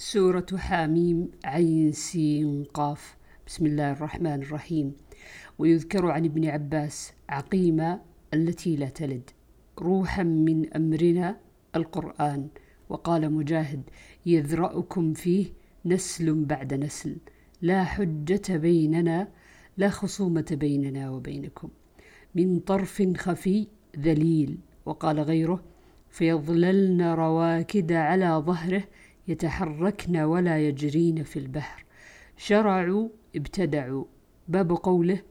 سورة 0.00 0.46
حاميم 0.56 1.30
عين 1.44 1.92
سين 1.92 2.64
قاف. 2.64 3.16
بسم 3.46 3.66
الله 3.66 3.92
الرحمن 3.92 4.42
الرحيم. 4.42 4.92
ويذكر 5.58 6.10
عن 6.10 6.24
ابن 6.24 6.46
عباس 6.46 7.12
عقيمة 7.28 8.00
التي 8.34 8.76
لا 8.76 8.88
تلد. 8.88 9.30
روحا 9.78 10.22
من 10.22 10.72
أمرنا 10.72 11.36
القرآن. 11.76 12.48
وقال 12.88 13.32
مجاهد 13.32 13.82
يذرأكم 14.26 15.12
فيه 15.12 15.46
نسل 15.86 16.44
بعد 16.44 16.74
نسل. 16.74 17.16
لا 17.62 17.84
حجة 17.84 18.56
بيننا 18.56 19.28
لا 19.76 19.88
خصومة 19.88 20.46
بيننا 20.50 21.10
وبينكم. 21.10 21.68
من 22.34 22.58
طرف 22.58 23.02
خفي 23.16 23.66
ذليل. 23.98 24.58
وقال 24.86 25.20
غيره 25.20 25.62
فيظللن 26.10 27.02
رواكد 27.02 27.92
على 27.92 28.42
ظهره 28.46 28.84
يتحركن 29.28 30.16
ولا 30.16 30.58
يجرين 30.58 31.22
في 31.22 31.38
البحر. 31.38 31.84
شرعوا 32.36 33.08
ابتدعوا. 33.36 34.04
باب 34.48 34.72
قوله 34.72 35.22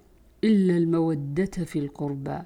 إلا 0.44 0.78
المودة 0.78 1.46
في 1.46 1.80
القربى. 1.80 2.40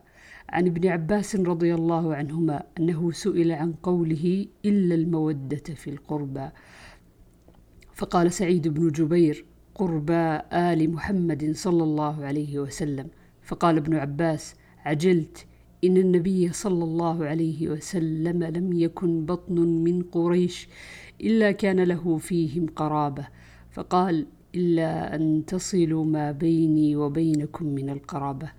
عن 0.50 0.68
ابن 0.68 0.88
عباس 0.88 1.36
رضي 1.36 1.76
الله 1.76 2.16
عنهما 2.16 2.64
أنه 2.80 3.12
سئل 3.12 3.52
عن 3.52 3.73
قوله 3.73 4.48
إلا 4.66 4.95
المودة 4.95 5.73
في 5.76 5.90
القربى. 5.90 6.50
فقال 7.94 8.31
سعيد 8.31 8.68
بن 8.68 8.92
جبير 8.92 9.45
قربى 9.76 10.40
آل 10.54 10.92
محمد 10.92 11.52
صلى 11.56 11.84
الله 11.84 12.26
عليه 12.26 12.59
وسلم. 12.59 13.09
فقال 13.44 13.78
ابن 13.78 13.95
عباس 13.95 14.56
عجلت 14.86 15.45
إن 15.84 15.98
النبي 15.98 16.53
صلى 16.53 16.84
الله 16.84 17.26
عليه 17.26 17.70
وسلم 17.70 18.44
لم 18.44 18.73
يكن 18.73 19.26
بطن 19.26 19.55
من 19.55 20.03
قريش 20.03 20.67
إلا 21.22 21.52
كان 21.52 21.80
له 21.84 22.17
فيهم 22.17 22.66
قرابة 22.76 23.27
فقال 23.72 24.27
إلا 24.55 25.16
أن 25.16 25.44
تصلوا 25.48 26.06
ما 26.06 26.31
بيني 26.31 26.95
وبينكم 26.95 27.66
من 27.66 27.89
القرابة. 27.89 28.52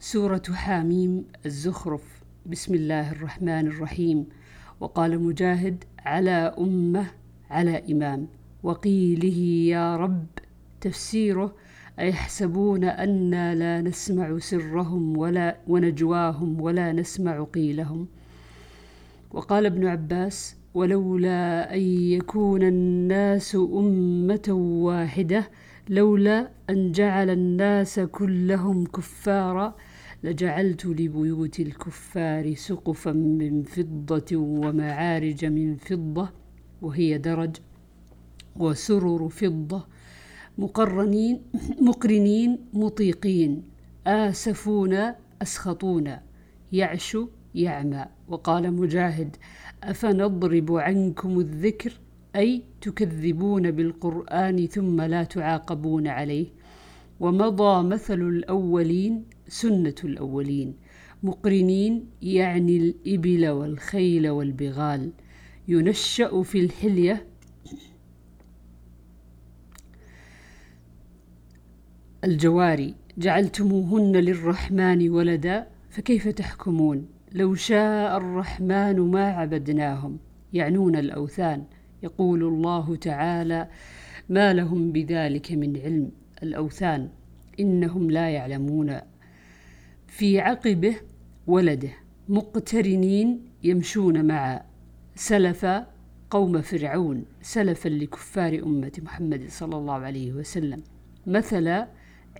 سورة 0.00 0.42
حاميم 0.52 1.24
الزخرف. 1.46 2.22
بسم 2.46 2.74
الله 2.74 3.12
الرحمن 3.12 3.66
الرحيم. 3.66 4.26
وقال 4.80 5.22
مجاهد 5.22 5.84
على 5.98 6.54
أمة 6.58 7.06
على 7.50 7.92
إمام. 7.92 8.28
وقيله 8.62 9.38
يا 9.74 9.96
رب 9.96 10.26
تفسيره 10.80 11.54
أيحسبون 11.98 12.84
أنا 12.84 13.54
لا 13.54 13.80
نسمع 13.80 14.38
سرهم 14.38 15.16
ولا 15.16 15.56
ونجواهم 15.68 16.60
ولا 16.60 16.92
نسمع 16.92 17.44
قيلهم. 17.44 18.06
وقال 19.30 19.66
ابن 19.66 19.86
عباس 19.86 20.56
ولولا 20.74 21.74
أن 21.74 21.80
يكون 21.80 22.62
الناس 22.62 23.54
أمة 23.56 24.48
واحدة 24.82 25.50
لولا 25.88 26.50
أن 26.70 26.92
جعل 26.92 27.30
الناس 27.30 28.00
كلهم 28.00 28.86
كفارا 28.86 29.74
لجعلت 30.24 30.86
لبيوت 30.86 31.60
الكفار 31.60 32.54
سقفا 32.54 33.12
من 33.12 33.62
فضة 33.62 34.36
ومعارج 34.36 35.44
من 35.44 35.76
فضة 35.76 36.28
وهي 36.82 37.18
درج 37.18 37.56
وسرر 38.56 39.28
فضة 39.28 39.86
مقرنين 40.58 41.40
مقرنين 41.80 42.58
مطيقين. 42.72 43.62
آسفون 44.06 45.12
أسخطون. 45.42 46.16
يعشو 46.72 47.28
يعمى. 47.54 48.06
وقال 48.28 48.72
مجاهد 48.72 49.36
أفنضرب 49.82 50.72
عنكم 50.72 51.40
الذكر؟ 51.40 51.92
أي 52.36 52.62
تكذبون 52.80 53.70
بالقرآن 53.70 54.66
ثم 54.66 55.00
لا 55.00 55.24
تعاقبون 55.24 56.06
عليه؟ 56.06 56.46
ومضى 57.20 57.88
مثل 57.88 58.20
الأولين 58.20 59.24
سنة 59.48 59.94
الأولين. 60.04 60.74
مقرنين 61.22 62.06
يعني 62.22 62.76
الإبل 62.76 63.48
والخيل 63.48 64.28
والبغال. 64.28 65.10
ينشأ 65.68 66.42
في 66.42 66.60
الحلية 66.60 67.26
الجواري 72.24 72.94
جعلتموهن 73.18 74.16
للرحمن 74.16 75.10
ولدا 75.10 75.66
فكيف 75.90 76.28
تحكمون؟ 76.28 77.06
لو 77.32 77.54
شاء 77.54 78.16
الرحمن 78.16 79.00
ما 79.00 79.30
عبدناهم 79.30 80.18
يعنون 80.52 80.96
الأوثان. 80.96 81.64
يقول 82.02 82.44
الله 82.44 82.96
تعالى 82.96 83.68
ما 84.28 84.52
لهم 84.52 84.92
بذلك 84.92 85.52
من 85.52 85.76
علم. 85.76 86.10
الأوثان 86.42 87.08
إنهم 87.60 88.10
لا 88.10 88.28
يعلمون. 88.28 88.98
في 90.06 90.40
عقبه 90.40 90.96
ولده 91.46 91.90
مقترنين 92.28 93.40
يمشون 93.64 94.24
مع 94.24 94.62
سلف 95.14 95.66
قوم 96.30 96.60
فرعون 96.60 97.24
سلفا 97.42 97.88
لكفار 97.88 98.62
أمة 98.66 98.92
محمد 99.02 99.44
صلى 99.48 99.76
الله 99.76 99.94
عليه 99.94 100.32
وسلم. 100.32 100.82
مثل 101.26 101.84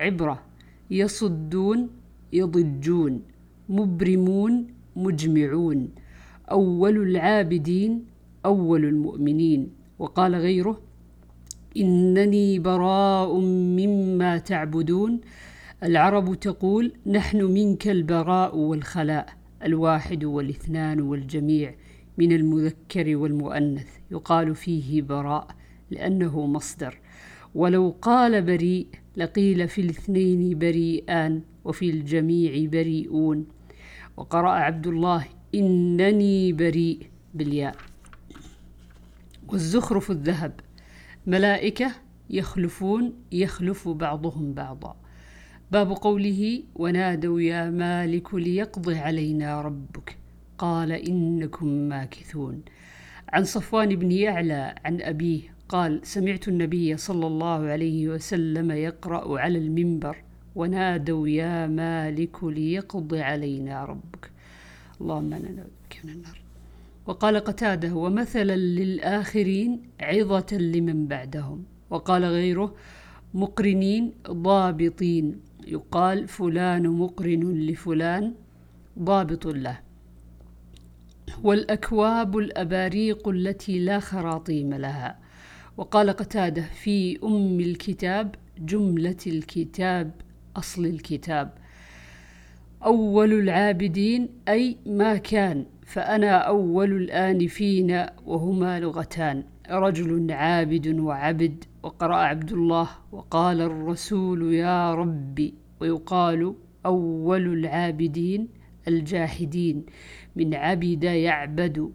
عبرة. 0.01 0.43
يصدون 0.91 1.91
يضجون. 2.33 3.23
مبرمون 3.69 4.67
مجمعون. 4.97 5.89
أول 6.51 6.97
العابدين 7.03 8.05
أول 8.45 8.85
المؤمنين. 8.85 9.71
وقال 9.99 10.35
غيره 10.35 10.81
إنني 11.77 12.59
براء 12.59 13.41
مما 13.79 14.39
تعبدون. 14.39 15.21
العرب 15.83 16.35
تقول 16.35 16.93
نحن 17.07 17.43
منك 17.43 17.89
البراء 17.89 18.57
والخلاء 18.57 19.29
الواحد 19.65 20.25
والاثنان 20.25 21.01
والجميع 21.01 21.75
من 22.19 22.33
المذكر 22.33 23.17
والمؤنث. 23.17 23.89
يقال 24.11 24.55
فيه 24.55 25.03
براء 25.03 25.47
لأنه 25.91 26.47
مصدر. 26.47 27.01
ولو 27.55 27.95
قال 28.03 28.43
بريء 28.43 28.87
لقيل 29.19 29.69
في 29.69 29.81
الاثنين 29.81 30.59
بريئان 30.59 31.43
وفي 31.65 31.91
الجميع 31.91 32.69
بريئون. 32.69 33.47
وقرأ 34.17 34.51
عبد 34.51 34.87
الله 34.87 35.25
إنني 35.55 36.53
بريء 36.53 36.99
بالياء. 37.35 37.77
والزخرف 39.49 40.11
الذهب. 40.11 40.61
ملائكة 41.27 41.93
يخلفون 42.31 43.15
يخلف 43.33 43.89
بعضهم 43.89 44.53
بعضا. 44.55 44.97
باب 45.73 45.93
قوله 45.93 46.63
ونادوا 46.75 47.41
يا 47.41 47.71
مالك 47.71 48.35
ليقضي 48.35 48.99
علينا 48.99 49.63
ربك. 49.63 50.17
قال 50.59 50.93
إنكم 50.93 51.67
ماكثون. 51.67 52.63
عن 53.29 53.45
صفوان 53.45 53.97
بن 53.97 54.13
يعلى 54.13 54.75
عن 54.85 55.03
أبيه 55.03 55.58
قال 55.69 56.01
سمعت 56.07 56.49
النبي 56.49 56.97
صلى 56.97 57.27
الله 57.27 57.67
عليه 57.67 58.09
وسلم 58.09 58.71
يقرأ 58.71 59.41
على 59.41 59.59
المنبر 59.59 60.17
ونادوا 60.55 61.29
يا 61.29 61.67
مالك 61.67 62.45
ليقضي 62.45 63.21
علينا 63.21 63.85
ربك 63.85 64.31
اللهم 65.01 65.33
أنا 65.33 65.51
نعوذ 65.51 65.71
بك 65.91 66.01
من 66.05 66.11
النار. 66.11 66.41
وقال 67.07 67.37
قتاده 67.37 67.95
ومثلا 67.95 68.57
للآخرين 68.57 69.83
عظة 70.01 70.47
لمن 70.53 71.07
بعدهم 71.07 71.65
وقال 71.91 72.25
غيره 72.25 72.75
مقرنين 73.35 74.13
ضابطين 74.31 75.41
يقال 75.67 76.29
فلان 76.29 76.89
مقرن 76.89 77.67
لفلان 77.67 78.35
ضابط 78.99 79.47
له 79.47 79.81
والأكواب 81.43 82.39
الأباريق 82.39 83.29
التي 83.29 83.79
لا 83.79 84.01
خراطيم 84.01 84.75
لها. 84.75 85.28
وقال 85.79 86.11
قتادة 86.11 86.63
في 86.63 87.19
أم 87.25 87.61
الكتاب 87.61 88.35
جملة 88.59 89.17
الكتاب 89.27 90.11
أصل 90.57 90.87
الكتاب. 90.87 91.53
أول 92.85 93.33
العابدين 93.33 94.29
أي 94.49 94.77
ما 94.87 95.17
كان 95.17 95.67
فأنا 95.87 96.37
أول 96.37 96.93
الآنفين 96.93 98.07
وهما 98.27 98.81
لغتان. 98.81 99.45
رجل 99.71 100.33
عابد 100.33 101.01
وعبد 101.01 101.65
وقرأ 101.83 102.17
عبد 102.17 102.53
الله 102.53 102.89
وقال 103.13 103.61
الرسول 103.61 104.55
يا 104.55 104.95
ربي 104.95 105.55
ويقال 105.81 106.55
أول 106.87 107.53
العابدين 107.53 108.49
الجاحدين 108.89 109.87
من 110.37 110.55
عبد 110.55 111.05
يعبد. 111.05 111.93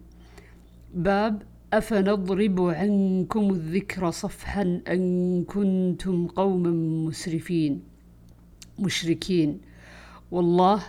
باب 0.94 1.42
أفنضرب 1.78 2.60
عنكم 2.60 3.50
الذكر 3.50 4.10
صفحا 4.10 4.80
أن 4.88 5.44
كنتم 5.44 6.26
قوما 6.26 6.70
مسرفين 7.08 7.82
مشركين. 8.78 9.60
والله 10.30 10.82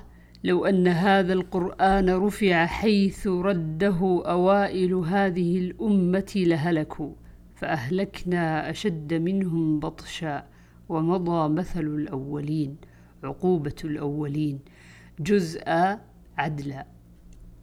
لو 0.44 0.66
أن 0.66 0.88
هذا 0.88 1.34
القرآن 1.34 2.10
رفع 2.10 2.66
حيث 2.66 3.28
رده 3.28 4.24
أوائل 4.26 4.94
هذه 4.94 5.58
الأمة 5.58 6.34
لهلكوا 6.36 7.12
فأهلكنا 7.56 8.70
أشد 8.70 9.14
منهم 9.14 9.80
بطشا 9.80 10.46
ومضى 10.90 11.50
مثل 11.54 11.86
الأولين 11.86 12.78
عقوبة 13.24 13.76
الأولين. 13.84 14.60
جزء 15.20 15.64
عدلا. 16.38 16.95